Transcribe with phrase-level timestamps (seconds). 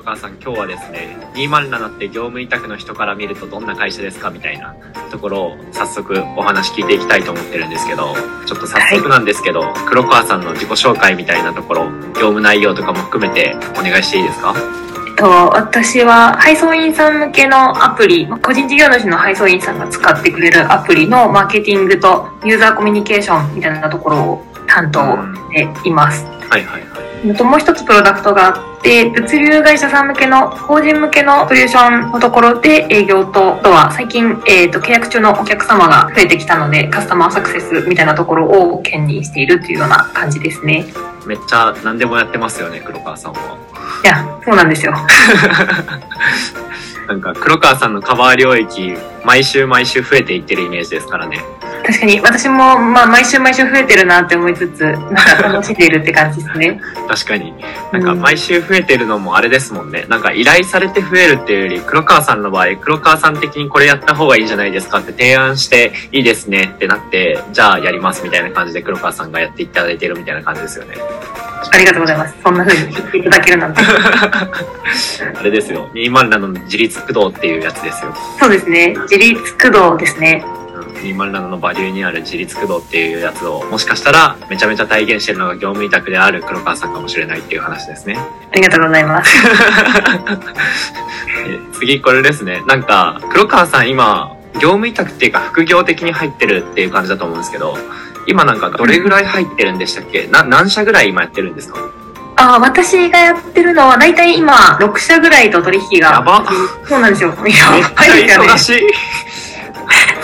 [0.00, 4.74] 黒川さん今日はですね207って業務委託の人から見るとどんな会社ですかみたいな
[5.10, 8.14] ところを早速お話聞いていきたいと思ってるんですけど
[8.46, 14.54] ちょっと早速なんですけど、黒川さんの自己紹介みたいなところ業務内容とかも含めてお願いしていいですか？
[15.06, 25.00] えっと、私は配送員さん向けのアプリ、まあ個人事業主の配送員さんが使ってくれるアプリのマーケティングとユーザーコミュニケーションみたいなところを担当
[25.52, 26.24] しています。
[26.50, 40.86] はいはいはいあともう一つプロダクトがあって、物流会社さん向けの、法人向けのソリューションのところで営業と、あとは最近、えっ、と、契約中のお客様が増えてきたので、カスタマーサクセスみたいなところを兼任しているというような感じですね。
[41.26, 43.58] めっちゃ何でもやってますよね黒川さんは
[44.02, 44.94] いや、そうなんですよ。
[47.06, 51.44] なんか黒川さんのカバー領域毎週毎週増えていってるイメージですからね
[51.90, 56.80] 確かに、私も、まあ、毎週毎週増えてるなって思いつつ、なんか楽しんでいるって感じですね。
[57.10, 57.52] 確かに
[57.92, 70.94] なんか毎週増えてるのもあれですもんねなんか依頼されて増えるっていうより黒川さんの場合黒川さん的にこれやった方がいいんじゃないですかって提案していいですねってなってじゃあやりますみたいな感じで黒川さんがやっていただいてるみたいな感じですよね
[71.72, 72.34] ありがとうございます。
[72.42, 73.80] そんな風に言っていただけるなんて。
[75.38, 78.96] あれですよ207の自立駆動っていうやつですよそうですね。
[79.02, 80.44] 自立駆動ですね。
[81.02, 89.32] うん207のバリューにある自立駆動っていうやつをもしかしたらめちゃめちゃ体現してるのが業務委託である黒川さんかもしれないっていう話ですねありがとうございます。
[91.46, 97.76] え次これですねなんか黒川さん今業務委託っていうか副業的に入ってるっていう感じだと思うんですけど
[98.26, 100.26] 今なんかどれぐらい入ってるんでしたっけ？
[100.26, 101.78] な何社ぐらい今やってるんですか？
[102.36, 106.08] あー私がやってるのは、だいたい今、6社ぐらいと取引が。
[106.10, 106.42] やば
[106.88, 107.34] そうなんですよ。
[107.46, 108.48] いやばいですよね。
[108.50, 108.80] ゃ忙しい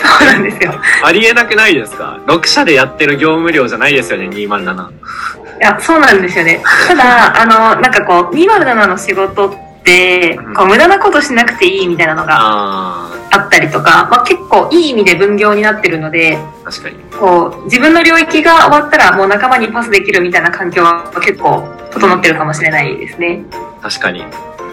[0.07, 0.73] そうなんですよ。
[1.03, 6.61] ありえなくないですか？6社でやってる業務量じゃないですよね207いや、そうなんですよね。
[6.87, 16.95] ただ、あの、なんかこう、207の仕事って、こう、無駄なことしなくていいみたいなのがああったりとか、まあ、結構いい意味で分業になってるので、ー確かに。
[17.19, 23.43] こう、自分の領域が終わったらもう仲間にパスできるみたいな環境は結構整ってるかもしれないですね。
[23.81, 24.23] 確かに。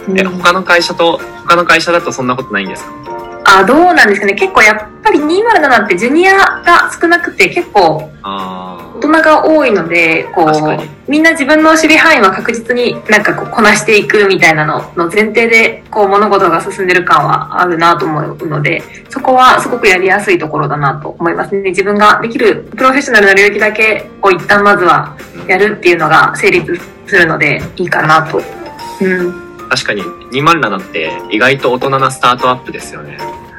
[0.09, 0.19] うん。
[0.21, 2.93] え他の会社と他の会社だとそんなことないんですか？
[3.59, 4.35] あ、どうなんですかね。
[4.35, 21.71] 結構やっぱり207ってジュニアが少なくて結構あ大人が多いので、こう、みんな自分の守備範囲は確実になんかこうこなしていくみたいなのの前提で、こう物事が進んでる感はあるなと思うので、そこはすごくやりやすいところだなと思いますね。
[21.71, 25.17] 自分ができるプロフェッショナルな領域だけを一旦まずは
[25.47, 28.41] やるっていうのが成立するのでいいかなと。
[29.01, 29.45] うん。
[29.71, 33.19] あ確かに207って意外と大人なスタートアップですよね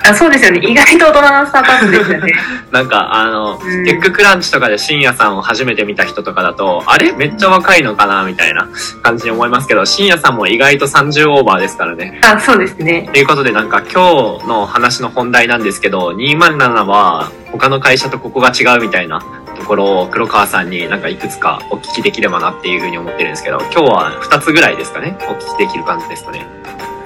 [0.09, 0.59] あそうですよね。
[0.67, 2.33] 意外と大人なスタートアップですよね。
[2.71, 7.11] なんかあの、うんテッククランチとかで深夜さんを初めて見た人とかだと、あれ？
[7.13, 8.23] めっちゃ若いのかな？
[8.23, 8.67] みたいな
[9.01, 12.19] 感じに思いますけど、深夜さんも意外と30オーバーですからね。
[12.23, 13.09] あ、そうですね。
[13.11, 19.21] ということでなんか今日の話の本題なんですけど、207は他の会社とここが違うみたいな
[19.55, 25.15] ところを黒川さんになんかいくつかお聞きできればなっていうふうに思ってるんですけど、今日は2つぐらいですかね？
[25.29, 26.45] お聞きできる感じですかね？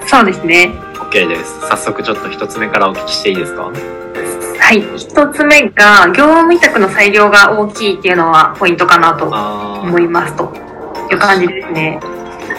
[0.06, 0.72] そうですね。
[1.10, 1.60] OK です。
[1.68, 3.64] 早速ちょっと1つ目からお聞きしていいですか？
[3.64, 4.80] はい。
[4.96, 10.52] 一つ目が、業務委託の裁量が大きいっていうのはポイントかなとあ思いますと
[11.10, 11.98] いう感じですね。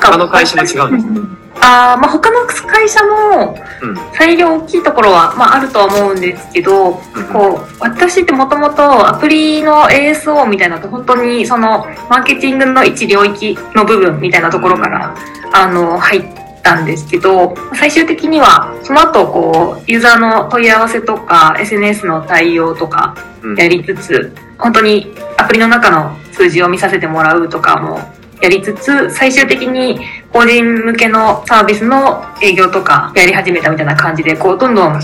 [0.02, 3.96] 他の会社も違うんですうんあーまあ、他の会社もうん。
[4.14, 15.16] 裁量大きいところは、まあ、あるとは思うんですけど、うんこう私ってもともとアプリの ASO みたいなと本当にそのマーケティングの一領域の部分みたいなところから、
[15.54, 28.00] あの入ったんですけど最終的にはその後こうユーザーの問い合わせとか SNS の対応とかうんやりつつ本当にアプリの中の数字を見させてもらうとかも
[28.42, 30.00] やりつつ最終的に
[30.32, 35.00] 個人向けのサービスの営業とかやり始めたみたいな感じでこうどんどん。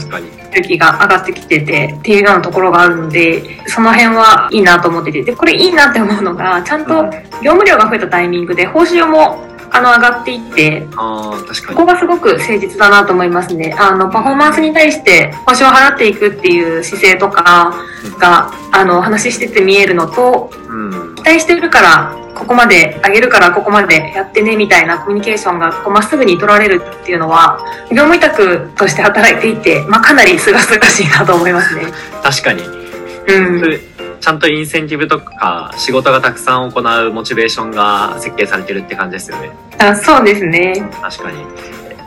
[0.62, 7.06] 時が上がってきててっていうようなところがあるのでその辺はいいなと思っててでこれいいなって思うのがちゃんと
[7.44, 9.38] 業務量が増えたタイミングで報酬も
[9.71, 11.75] あの上がっていってああ、確かに。
[11.77, 13.75] ここがすごく誠実だなと思いますね。
[13.77, 17.73] あの、パフォーマンスに対して報酬を払っていくっていう姿勢とか
[18.19, 21.15] が、あの、話してて見えるのと、うん。
[21.15, 27.59] 期待してるから、ここまで上げるからここまでやってねみたいなコミュニケーションがこうまっすぐに取られるっていうのは、
[27.89, 31.85] 業務委託として働いていて、まあ、かなり清々しいなと思いますね。
[32.23, 32.61] 確かに。
[32.63, 33.96] うん。
[34.17, 39.51] でちゃんとインセンティブとか仕事がたくさん行うモチベーションが設計されてるって感じですよね。
[39.79, 40.89] あそうですね。
[41.01, 41.45] 確かに。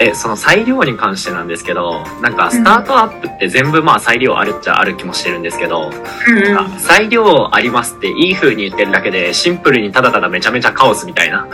[0.02, 11.46] え、その裁量に関してなんですけど、なんかスタートアップって全部まあ裁量あるっちゃある気もしてるんですけど、うん裁量ありますっていい風に言ってるだけでシンプルにただただめちゃめちゃカオスみたいな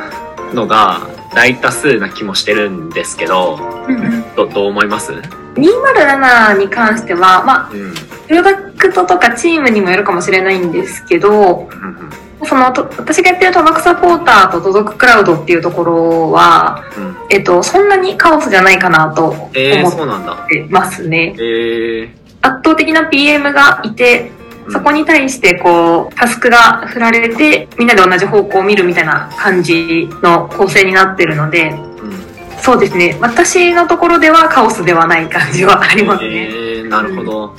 [0.54, 1.00] のが
[1.34, 3.58] 大多数な気もしてるんですけど、
[3.88, 5.12] うんうんどどう思います
[5.56, 7.80] ？207に関しては、まあ、うん。
[7.80, 7.94] うん
[8.26, 17.16] プロダクトとかチームにもよるかもしれないんですけど、うんその、と私がやってるトマクサポーターとトドククラウドっていうところは、うん。
[17.30, 20.46] えっと、そんなにカオスじゃないかなと思えー、っそうなんだ。
[20.48, 21.34] てますね。
[21.38, 22.08] えー、
[22.42, 24.30] 圧倒的な PM がいて、
[24.68, 32.60] そこに対してこう、タスクが振られて、みんなで同じ方向を見るみたいな感じの構成になってるので、うん。
[32.60, 33.16] そうですね。
[33.20, 36.48] 私のところではカオスではない感じはありますね。
[36.50, 37.56] えー、なるほど。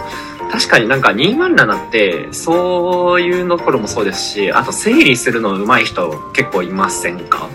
[0.52, 7.50] 確かになんか207って、そういうところもそうですし、あと整理するの上手い人結構いませんか？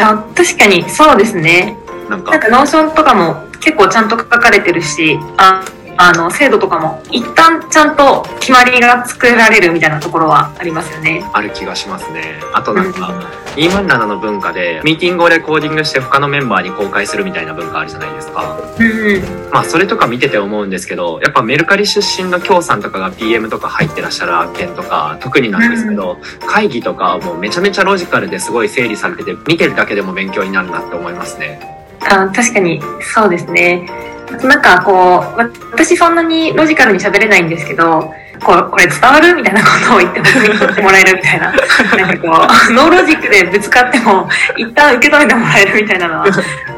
[0.00, 1.76] あ確かに、そうですね。
[2.08, 5.64] なんかなん、か Notion とかも結構ちゃんと書かれてるし、あ
[5.98, 11.24] あの、制度とかも一旦ちゃんと決まりが作られるみたいなところはありますよね。
[11.32, 12.40] ある気がしますね。
[12.54, 13.12] あとなんか、
[13.56, 18.58] 207の文化で、ミーティングをレコーディングして他のメンバーに公開するみたいな文化あるじゃないですか。
[18.78, 19.50] うんうん。
[19.50, 31.58] まあ、それとか見てて思うんですけど、やっぱメルカリ出身の協さんとかが PM とか入ってらっしゃる案件とか、特になんですけど、会議とかもうめちゃめちゃロジカルですごい整理されてて、見てるだけでも勉強になるなって思いますね。
[32.08, 34.05] あ確かに、そうですね。
[34.44, 34.96] なんかこう、
[35.38, 38.12] わ私そんなにロジカルに喋れないんですけど、
[38.44, 41.52] こうこれ伝わるみたいなことを言ってってもらえるみたいな。
[41.96, 46.26] なんかこう、ノーロジックでぶつかっても、一旦受け止めてもらえるみたいなのは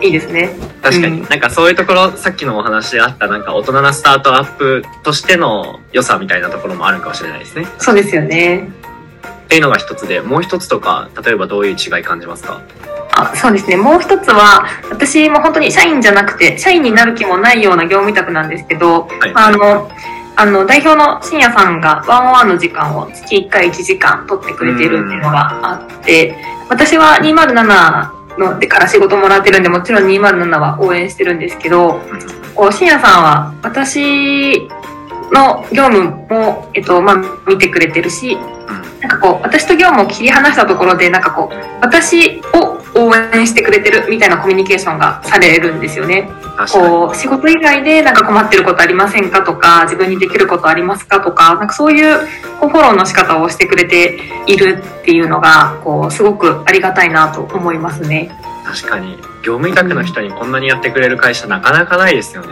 [0.00, 0.50] いいですね。
[0.82, 7.66] 確かに、うんなんかそういうところ、さっきのお話であったなんか大人なスタートアップとしての良さみたいなところもあるかもしれないですね。
[7.78, 8.68] そうですよね。
[9.48, 12.60] っていうのが一つで、もう一つとか、例えばどういう違い感じますか？
[13.16, 13.78] あそうですね。
[13.78, 19.32] もう一つは、私も本当に社員じゃなくて、社員になる気もないような業務委託なんですけど、はい。
[19.34, 19.90] あの、
[20.36, 26.36] あの、代表の深夜さんがワンオンワンの時間を月1回1時間取ってくれているっていうのがあって、
[26.68, 32.00] 私は207のでから仕事もらってるんで、もちろん207は応援してるんですけど、
[32.54, 34.68] こう、深夜さんは私
[35.32, 37.16] の業務も、えっと、まあ、
[37.48, 38.38] 見てくれてるし、
[39.08, 46.28] なんかこう、私と業務を切り離したところで、なんかこう、私を応援してくれてるみたいなコミュニケーションがされるんですよね。
[46.70, 52.18] こう、仕事以外でなんか困ってることありませんかとか、自分にできることありますかとか、なんかそういう
[52.60, 58.30] こうフォローの仕方をしてくれているっていうのが、こう、すごくありがたいなと思いますね。
[58.66, 59.16] 確かに。
[59.42, 62.48] 業務委託の人にこんなにやってくれる会社なかなかないですよね。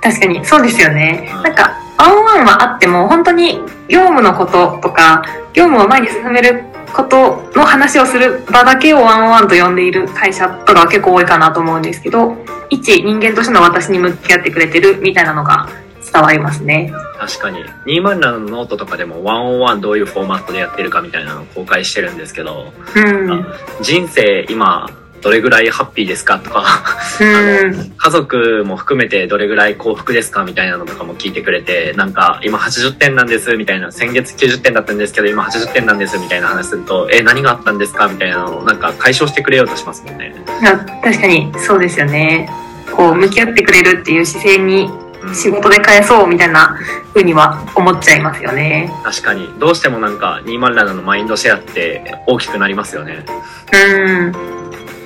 [0.00, 1.42] 確かに、そうですよねうん。
[1.42, 5.22] なんか、ワンオンワンはあっても、本当に業務のこととか、
[5.52, 12.36] 業務を前に進めることの話をする場だけをワンオンワンと呼んでいる会社とかは結構多いかなと思うんですけど、
[12.70, 15.68] 一人間としての私に向き合ってくれてるみたいなのが
[16.12, 16.92] 伝わりますね。
[17.18, 17.64] 確かに。
[17.86, 23.46] 207のノートとかでもワンオンワンどういうフォーマットでやってるかみたいなのを公開してるんですけど、うん。
[23.80, 24.90] 人生今
[25.22, 26.64] どれぐらいハッピーですかとか、
[27.20, 27.90] うん。
[27.96, 40.34] 家族も含めてどれぐらい幸福ですかみたいなのとかも聞いてくれて、なんか今80点なんですみたいな、先月90点だったんですけど今80点なんですみたいな話すると、え、何があったんですかみたいなのをなんか解消してくれようとしますもんね。
[41.02, 42.50] 確かにそうですよね。
[42.96, 44.90] こう、向き合ってくれるっていう姿勢に
[45.24, 46.76] うん仕事で返そうみたいな
[47.14, 48.92] 風には思っちゃいますよね。
[49.04, 49.48] 確かに。
[49.58, 53.24] どうしてもなんか207のマインドシェアって大きくなりますよね。
[53.72, 54.61] うん。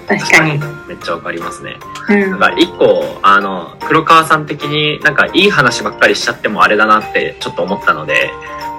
[0.06, 0.58] 確かに。
[0.86, 1.76] めっちゃわかりますね。
[2.08, 2.38] うんなん。
[2.40, 8.30] か一個、あの、黒川さん的になんかいい話ばっかりしちゃってもあれだなってちょっと思ったので、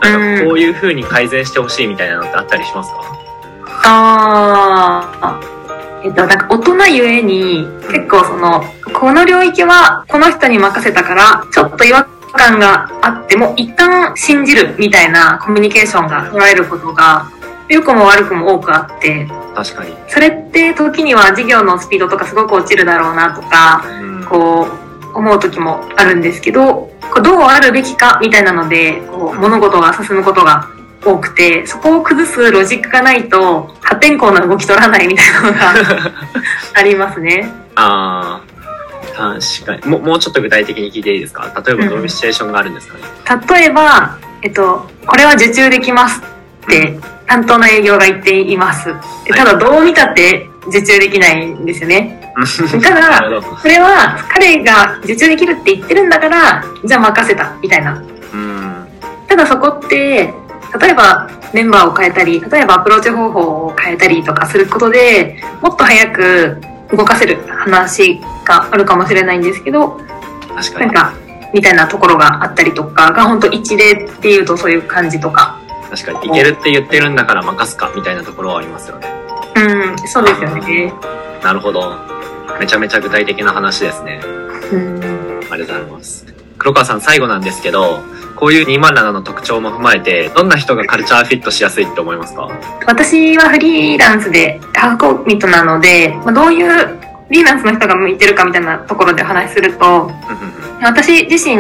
[0.02, 3.02] なんかこういう風に改善してほしいみたいなのってあったりしますか？
[3.84, 5.40] ああ。
[6.06, 17.30] えっと、なんか大人ゆえに、結構その、この領域はこの人に任せたから、ちょっと違和感があっても、一旦信じるみたいなコミュニケーションが取られることが、
[17.70, 19.94] 良くも悪くも多くあって、確かに。
[20.08, 24.68] それって時には事業のスピードとかすごく落ちるだろうなとか、うんこ
[25.14, 30.68] う、思う時もあるんですけど、こうどうあるべきかみたいなので、こう、物事が進むことが
[31.04, 35.74] 多くて、そこを崩すロジックがないと、破天荒な動き取らないみたいなのが
[36.76, 37.50] ありますね。
[37.76, 38.42] あ
[39.16, 39.92] あ、確かに。
[39.92, 41.52] もうもうちょっと具体的に聞いていいですか？
[41.66, 43.04] 例えばどういうシチュエーションがあるんですかね、
[43.58, 48.88] 例えば、えっと、これは受注できますって、担当の営業が言っています。
[49.26, 52.34] でただ、どう見たって受注できないんですよね。
[52.82, 53.42] たなだ。
[53.62, 58.02] それは彼が受注できるって言ってるんだから、じゃあ任せた、みたいな。
[58.34, 58.88] うん。
[59.28, 60.34] ただそこって、
[60.80, 66.58] 例えばメンバーを変えたり、例えばアプローチ方法を変えたりとかすることで、もっと早く
[66.92, 70.00] 動かせる話があるかもしれないんですけど、
[70.56, 70.92] 確かに。
[70.94, 71.14] なんか、
[71.54, 75.57] みたいなところがあったりとかが、本当一例っていうとそういう感じとか。
[75.90, 76.28] 確かに。
[76.28, 79.08] いけるって言ってるんだから任すかみたいなところはありますよね。
[79.56, 80.94] うん、そうですよね。
[81.44, 81.96] なるほど。
[82.60, 84.22] めちゃめちゃ具体的な話ですね。
[84.72, 85.40] うん。
[85.52, 86.26] ありがとうございます。
[86.58, 88.00] 黒川さん最後なんですけど、
[88.36, 92.50] こういう207の特徴も踏まえて、どんな人がカルチャーフィットしやすいって思いますか？
[92.86, 100.12] 私はフリーランスでハーフコミットなので、まあ、どういうフリーランスの人が向いてるかみたいなところでお話しすると、
[100.82, 101.58] 私自身、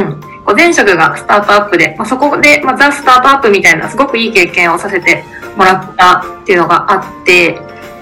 [0.53, 5.23] 前職がスタートアップで、まあ、そこで、まあ、ザ・スタートアップみたいなすごくいい経験をさせて
[5.55, 7.59] もらったっていうのがあって、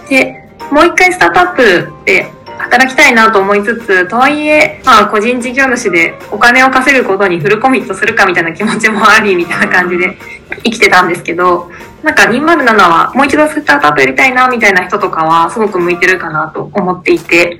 [0.09, 10.17] で、もう一回スタートアップで働きたいなと思いつつ、とはいえ、まあ個人事業主でお金を稼ぐことにフルコミットするかみたいな気持ちもあり、みたいな感じで
[10.63, 11.69] 生きてたんですけど、
[12.03, 17.59] なんか207はもう一度スタートアップやりたいなみたいな人とかはすごく向いてるかなと思っていて、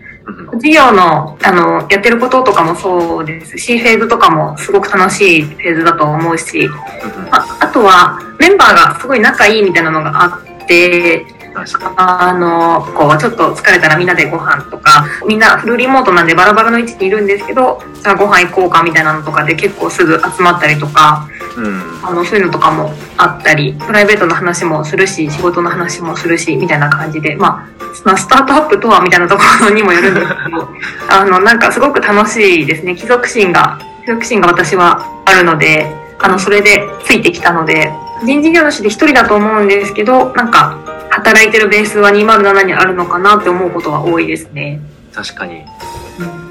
[0.58, 6.68] 事業の、あの、やってることとかもそうですし、フェーズとかもすごく楽しいフェーズだと思うし、
[7.32, 10.28] ああとは、メンバーがすごい仲いいみたいなのがあ
[10.64, 11.26] って、
[11.98, 21.64] あの、こう、ちょっと疲れたらみんなでご飯とか、みんなフルリモートなんでバラバラの位置にいるんですけど、じゃあご飯行こうかみたいなのとかで結構すぐ集まったりとか、に。
[21.64, 22.06] うん。
[22.06, 30.70] あの、そういうのとかもあったり、プライベートの話もするし、仕事の話もするし、みたいな感じで、まあ、まあスタートアップとはみたいなところにもよるんですけど、
[31.10, 32.96] あの、なんかすごく楽しいですね。
[32.96, 37.92] 貴族心が、貴族心が私はあるので、あの、それでついてきたので、
[38.24, 40.78] 人事業主で一人だと思うんですけど、なんか、
[41.16, 44.82] 働いてるベースは207にあるのかなって思うことは多いですね。
[45.14, 45.64] 確かに。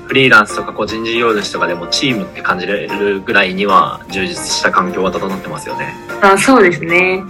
[0.06, 5.94] フリーランスとか個人事業主とかでもチームって感じれるぐらいには充実した環境が整ってますよね。
[6.22, 7.22] あそうですね。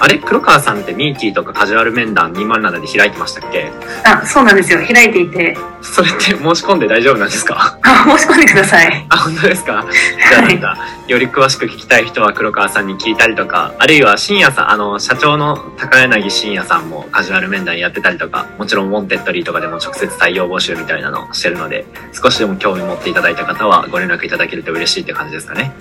[0.00, 0.18] あれ？
[0.18, 3.70] 黒川さんって Meety とかカジュアル面談207で開いてましたっけ？
[4.04, 4.78] あ、そうなんですよ。
[4.78, 7.78] 開いていて、それって申し込んで大丈夫なんですか？
[7.79, 9.06] あ、申し込んでください。
[9.08, 9.84] あ、本当ですか？
[10.30, 10.76] じゃあなんか、
[11.08, 25.72] より詳しく聞きたい人は黒川さんに聞いたりとか、あるいは慎也さん、あの、社長の高柳慎也さんもカジュアル面談やってたりとか、もちろん Wantedly とかでも直接採用募集みたいなのしてるので、少しでも興味持っていただいた方はご連絡いただけると嬉しいって感じですかね？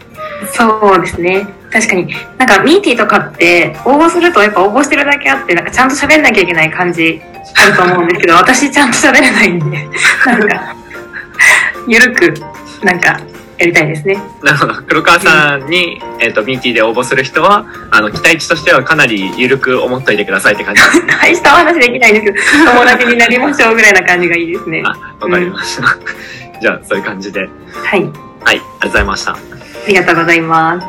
[0.54, 1.48] そうですね。
[1.72, 2.14] 確かに。
[2.38, 7.22] なんか、ミーティーとかって、応募するとやっぱ応募してるだけあって、なんかちゃんと喋んなきゃいけない感じ
[7.56, 9.90] あると思うんですけど、私ちゃんと喋れないんで、
[10.26, 10.76] なんか、
[11.90, 12.34] ゆるく、
[12.84, 13.20] なんか、
[13.58, 14.16] やりたいですね。
[14.42, 14.74] なるほど。
[14.84, 21.06] 黒川さんに、えっ、と、ミーティーで応募する人は、あの、期待値としてはかなり緩く思っといてくださいって感じです。
[21.08, 22.38] 大したお話できないんですけど、
[22.72, 24.82] 友達になりましょうぐらいな感じがいいですね。
[24.86, 25.98] あ、わかりました。
[26.62, 27.42] じゃあ、そういう感じで。
[27.42, 27.48] は
[27.98, 28.04] い。
[28.04, 28.12] はい、
[28.46, 29.34] ありがとうございました。
[29.34, 29.38] あ
[29.88, 30.86] りがとうございます。